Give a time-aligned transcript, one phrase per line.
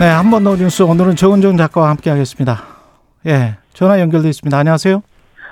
[0.00, 2.62] 네, 한 번 더 뉴스 오늘은 정은정 작가와 함께 하겠습니다.
[3.26, 4.56] 예, 전화 연결돼 있습니다.
[4.56, 5.02] 안녕하세요.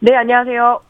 [0.00, 0.80] 네, 안녕하세요.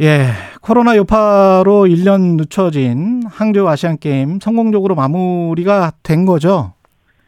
[0.00, 0.26] 예,
[0.60, 6.72] 코로나 여파로 1년 늦춰진 항저우 아시안 게임 성공적으로 마무리가 된 거죠.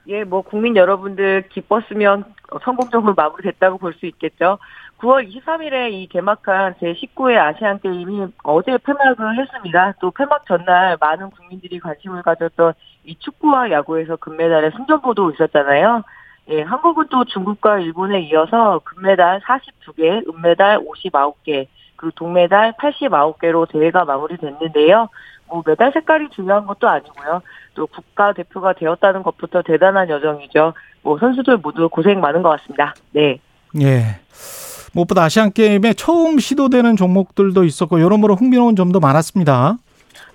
[0.06, 2.24] 예, 뭐 국민 여러분들 기뻤으면
[2.64, 4.58] 성공적으로 마무리됐다고 볼 수 있겠죠.
[4.98, 9.94] 9월 23일에 이 개막한 제19회 아시안 게임이 어제 폐막을 했습니다.
[10.00, 12.72] 또 폐막 전날 많은 국민들이 관심을 가졌던
[13.04, 16.02] 이 축구와 야구에서 금메달의 승전보도 있었잖아요.
[16.50, 25.08] 예, 한국은 또 중국과 일본에 이어서 금메달 42개, 은메달 59개, 그리고 동메달 89개로 대회가 마무리됐는데요.
[25.48, 27.40] 뭐 메달 색깔이 중요한 것도 아니고요.
[27.74, 30.74] 또 국가 대표가 되었다는 것부터 대단한 여정이죠.
[31.02, 32.94] 뭐 선수들 모두 고생 많은 것 같습니다.
[33.12, 33.38] 네.
[33.80, 34.20] 예.
[34.92, 39.76] 무엇보다 아시안 게임에 처음 시도되는 종목들도 있었고 여러모로 흥미로운 점도 많았습니다.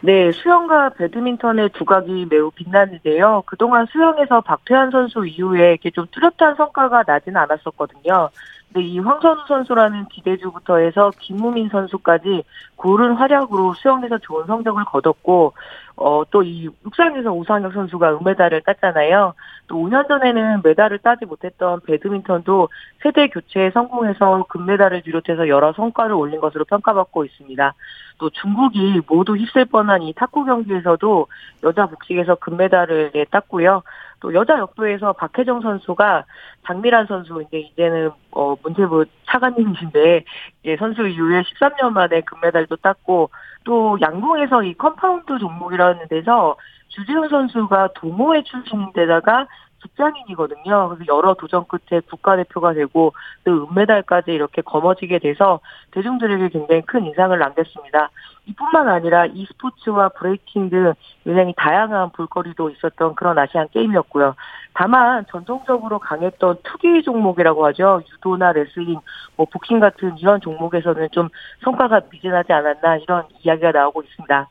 [0.01, 3.43] 네, 수영과 배드민턴의 두각이 매우 빛났는데요.
[3.45, 8.29] 그동안 수영에서 박태환 선수 이후에 이렇게 좀 뚜렷한 성과가 나지는 않았었거든요.
[8.71, 12.43] 근데 이 황선우 선수라는 기대주부터 해서 김우민 선수까지
[12.75, 15.53] 고른 활약으로 수영에서 좋은 성적을 거뒀고,
[15.95, 19.33] 어, 또 이 육상에서 우상혁 선수가 은메달을 땄잖아요.
[19.67, 22.69] 또 5년 전에는 메달을 따지 못했던 배드민턴도
[23.03, 27.73] 세대 교체에 성공해서 금메달을 비롯해서 여러 성과를 올린 것으로 평가받고 있습니다.
[28.17, 31.27] 또 중국이 모두 휩쓸 뻔한 이 탁구 경기에서도
[31.63, 33.83] 여자 복식에서 금메달을 예, 땄고요.
[34.19, 36.25] 또 여자 역도에서 박혜정 선수가
[36.65, 40.25] 장미란 선수 이제 이제는 어 문체부 차관님이신데
[40.63, 43.29] 이제 선수 이후에 13년 만에 금메달도 땄고
[43.63, 46.57] 또 양궁에서 이 compound 종목이라는 데서
[46.89, 49.47] 주재훈 선수가 동호회 출신인데다가
[49.81, 50.89] 직장인이거든요.
[50.89, 53.13] 그래서 여러 도전 끝에 국가대표가 되고
[53.43, 55.59] 또 은메달까지 이렇게 거머쥐게 돼서
[55.91, 58.09] 대중들에게 굉장히 큰 인상을 남겼습니다.
[58.45, 64.35] 이뿐만 아니라 e스포츠와 브레이킹 등 굉장히 다양한 볼거리도 있었던 그런 아시안 게임이었고요.
[64.73, 68.01] 다만 전통적으로 강했던 투기 종목이라고 하죠.
[68.11, 68.99] 유도나 레슬링,
[69.35, 71.29] 뭐 복싱 같은 이런 종목에서는 좀
[71.63, 74.49] 성과가 미진하지 않았나 이런 이야기가 나오고 있습니다.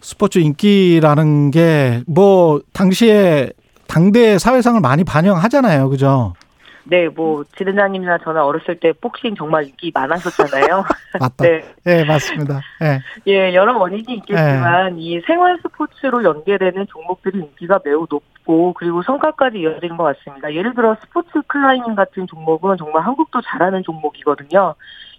[0.00, 3.50] 스포츠 인기라는 게 뭐 당시에
[3.94, 5.88] 당대 사회상을 많이 반영하잖아요.
[5.88, 6.34] 그죠?
[6.82, 10.84] 네, 뭐 지른장님이나 저나 어렸을 때 복싱 정말 인기 많았었잖아요.
[11.20, 11.44] 맞다.
[11.44, 11.64] 네.
[11.84, 12.60] 네, 맞습니다.
[12.80, 13.00] 네.
[13.28, 15.00] 예, 여러 원인이 있겠지만 네.
[15.00, 20.52] 이 생활 스포츠로 연계되는 종목들이 인기가 매우 높고 그리고 성과까지 이어지는 것 같습니다.
[20.52, 24.74] 예를 들어 스포츠 클라이밍 같은 종목은 정말 한국도 잘하는 종목이거든요.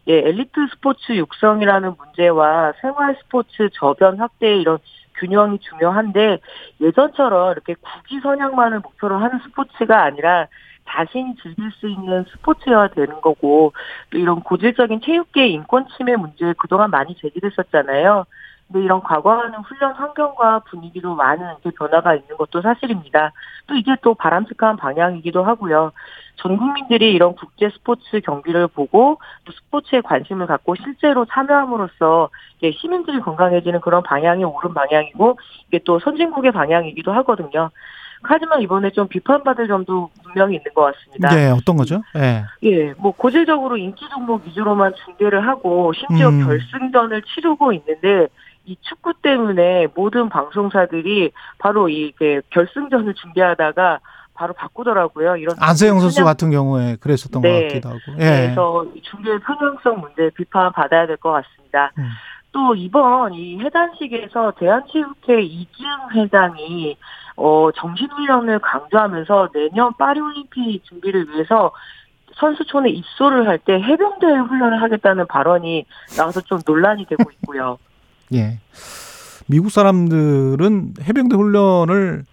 [0.09, 4.77] 예, 엘리트 스포츠 육성이라는 문제와 생활 스포츠 저변 확대 이런
[5.19, 6.39] 균형이 중요한데
[6.81, 10.47] 예전처럼 이렇게 국기 선양만을 목표로 하는 스포츠가 아니라
[10.87, 13.73] 자신이 즐길 수 있는 스포츠여야 되는 거고
[14.11, 18.25] 또 이런 고질적인 체육계 인권 침해 문제 그동안 많이 제기됐었잖아요.
[18.67, 23.31] 근데 이런 과거와는 훈련 환경과 분위기로 많은 변화가 있는 것도 사실입니다.
[23.67, 25.91] 또 이게 또 바람직한 방향이기도 하고요.
[26.37, 32.29] 전 국민들이 이런 국제 스포츠 경기를 보고 또 스포츠에 관심을 갖고 실제로 참여함으로써
[32.81, 35.37] 시민들이 건강해지는 그런 방향이 옳은 방향이고
[35.67, 37.69] 이게 또 선진국의 방향이기도 하거든요.
[38.23, 41.29] 하지만 이번에 좀 비판받을 점도 분명히 있는 것 같습니다.
[41.35, 42.01] 네, 어떤 거죠?
[42.17, 42.45] 예.
[42.63, 46.43] 예, 뭐 고질적으로 인기 종목 위주로만 중계를 하고 심지어 음.
[46.43, 48.27] 결승전을 치르고 있는데
[48.65, 53.99] 이 축구 때문에 모든 방송사들이 바로 이게 결승전을 준비하다가
[54.33, 55.37] 바로 바꾸더라고요.
[55.37, 57.99] 이런 안세영 선수 그냥, 같은 경우에 그랬었던 네, 것 같기도 하고.
[58.19, 58.25] 예.
[58.53, 61.91] 그래서 중계 편향성 문제 비판 받아야 될 것 같습니다.
[61.97, 62.09] 음.
[62.51, 66.97] 또 이번 이 해단식에서 대한체육회 이지흥 회장이
[67.37, 71.71] 어 정신훈련을 강조하면서 내년 파리올림픽 준비를 위해서
[72.35, 75.85] 선수촌에 입소를 할 때 해병대 훈련을 하겠다는 발언이
[76.17, 77.77] 나와서 좀 논란이 되고 있고요.
[78.33, 78.59] 예.
[79.47, 82.25] 미국 사람들은 해병대 훈련을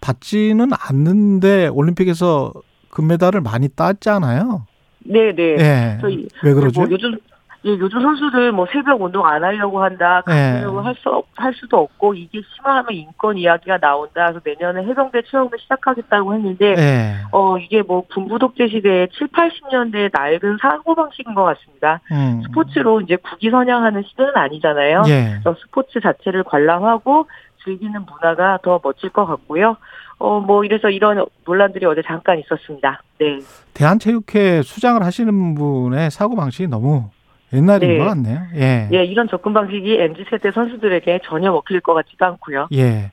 [0.00, 2.52] 받지는 않는데 올림픽에서
[2.90, 4.66] 금메달을 많이 땄잖아요.
[5.04, 5.42] 네네.
[5.42, 5.98] 예.
[6.42, 6.80] 왜 그러죠?
[6.80, 7.18] 뭐 요즘
[7.64, 10.60] 예, 요즘 선수들 뭐 새벽 운동 안 하려고 한다, 예.
[10.60, 14.30] 가려고 할 수, 할 수도 없고, 이게 심화하면 인권 이야기가 나온다.
[14.30, 17.14] 그래서 내년에 해병대 체험을 시작하겠다고 했는데, 예.
[17.32, 22.00] 어, 이게 뭐 군부 독재 시대의 7, 80년대 낡은 사고 방식인 것 같습니다.
[22.12, 22.42] 음.
[22.46, 25.02] 스포츠로 이제 국위 선양하는 시대는 아니잖아요.
[25.08, 25.40] 예.
[25.42, 27.26] 그래서 스포츠 자체를 관람하고
[27.64, 29.76] 즐기는 문화가 더 멋질 것 같고요.
[30.20, 33.02] 어, 뭐, 이래서 이런 논란들이 어제 잠깐 있었습니다.
[33.18, 33.38] 네.
[33.74, 37.10] 대한체육회 수장을 하시는 분의 사고 방식이 너무
[37.52, 37.98] 옛날인 네.
[37.98, 38.40] 것 같네요.
[38.56, 38.88] 예.
[38.92, 42.68] 예, 이런 접근 방식이 MZ세대 선수들에게 전혀 먹힐 것 같지도 않고요.
[42.74, 43.10] 예.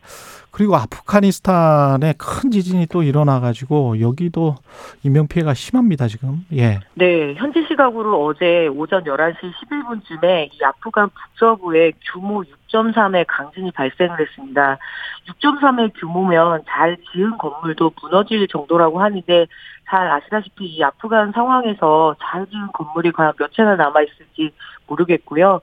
[0.56, 4.56] 그리고 아프가니스탄에 큰 지진이 또 일어나가지고 여기도
[5.04, 6.46] 인명 피해가 심합니다 지금.
[6.54, 6.80] 예.
[6.94, 12.42] 네, 현지 시각으로 어제 오전 11시 11분쯤에 이 아프간 북서부에 규모
[12.72, 14.78] 6.3의 강진이 발생을 했습니다.
[15.28, 19.48] 6.3의 규모면 잘 지은 건물도 무너질 정도라고 하는데
[19.90, 24.54] 잘 아시다시피 이 아프간 상황에서 잘 지은 건물이 과연 몇 채나 남아 있을지
[24.88, 25.60] 모르겠고요.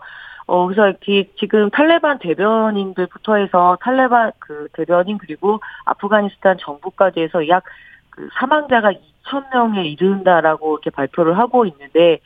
[0.47, 7.65] 어, 그래서 이렇게 지금 탈레반 대변인들부터 해서 탈레반 그 대변인 그리고 아프가니스탄 정부까지 해서 약
[8.13, 12.21] 그 사망자가 2,000명에 이른다라고 이렇게 발표를 하고 있는데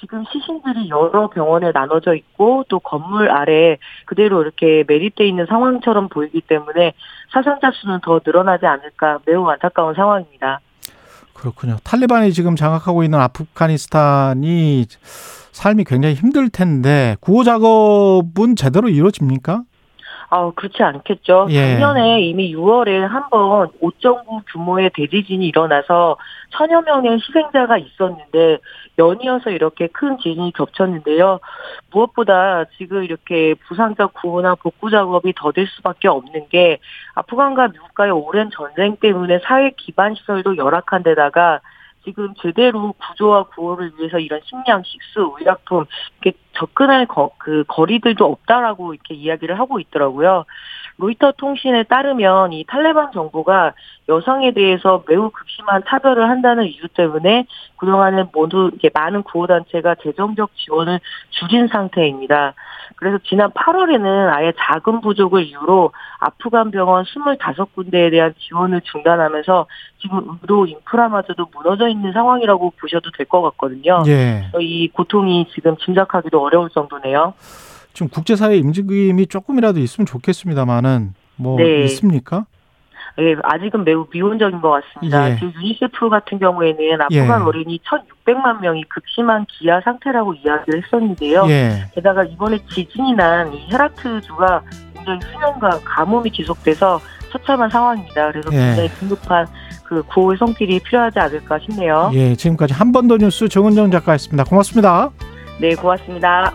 [0.00, 3.76] 지금 시신들이 여러 병원에 나눠져 있고 또 건물 아래
[4.06, 6.92] 그대로 이렇게 매립돼 있는 상황처럼 보이기 때문에
[7.32, 10.60] 사상자 수는 더 늘어나지 않을까 매우 안타까운 상황입니다.
[11.34, 11.76] 그렇군요.
[11.84, 14.86] 탈레반이 지금 장악하고 있는 아프가니스탄이
[15.52, 19.62] 삶이 굉장히 힘들 텐데 구호 작업은 제대로 이루어집니까?
[20.34, 21.48] 아, 그렇지 않겠죠.
[21.50, 21.74] 예.
[21.74, 26.16] 작년에 이미 6월에 한 번 5.9 규모의 대지진이 일어나서
[26.56, 28.56] 천여 명의 희생자가 있었는데
[28.98, 31.38] 연이어서 이렇게 큰 지진이 겹쳤는데요.
[31.90, 36.78] 무엇보다 지금 이렇게 부상자 구호나 복구 작업이 더딜 수밖에 없는 게
[37.14, 41.60] 아프간과 미국과의 오랜 전쟁 때문에 사회 기반 시설도 열악한 데다가
[42.04, 45.84] 지금 제대로 구조와 구호를 위해서 이런 식량, 식수, 의약품
[46.20, 50.44] 이렇게 접근할 거, 그 거리들도 없다라고 이렇게 이야기를 하고 있더라고요.
[50.98, 53.72] 로이터 통신에 따르면 이 탈레반 정부가
[54.08, 57.46] 여성에 대해서 매우 극심한 차별을 한다는 이유 때문에
[57.76, 61.00] 그동안은 모두 이게 많은 구호단체가 재정적 지원을
[61.30, 62.54] 줄인 상태입니다.
[62.96, 69.66] 그래서 지난 8월에는 아예 자금 부족을 이유로 아프간 병원 25군데에 대한 지원을 중단하면서
[70.00, 74.02] 지금 의료 인프라마저도 무너져 있는 상황이라고 보셔도 될 것 같거든요.
[74.08, 74.50] 예.
[74.60, 77.34] 이 고통이 지금 짐작하기도 어려울 정도네요.
[77.92, 81.84] 지금 국제사회 움직임이 조금이라도 있으면 좋겠습니다만은 뭐 네.
[81.84, 82.46] 있습니까?
[83.18, 85.30] 예, 아직은 매우 미온적인 것 같습니다.
[85.30, 85.34] 예.
[85.36, 87.44] 지금 유니세프 같은 경우에는 아프간 예.
[87.44, 87.78] 어린이
[88.24, 91.44] 1,600만 명이 극심한 기아 상태라고 이야기를 했었는데요.
[91.48, 91.84] 예.
[91.94, 94.62] 게다가 이번에 지진이 난 이 헤라트주가
[94.94, 97.00] 굉장히 수년간 가뭄이 지속돼서
[97.30, 98.30] 처참한 상황입니다.
[98.32, 98.56] 그래서 예.
[98.56, 99.46] 굉장히 긴급한
[99.84, 102.10] 그 구호의 손길이 필요하지 않을까 싶네요.
[102.14, 102.34] 예.
[102.34, 104.44] 지금까지 한 번 더 뉴스 정은정 작가였습니다.
[104.44, 105.10] 고맙습니다.
[105.62, 106.52] 네, 고맙습니다.